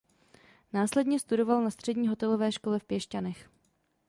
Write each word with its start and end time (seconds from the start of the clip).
Následně 0.73 1.19
studoval 1.19 1.63
na 1.63 1.69
Střední 1.71 2.07
hotelové 2.07 2.51
škole 2.51 2.79
v 2.79 2.83
Piešťanech. 2.83 3.49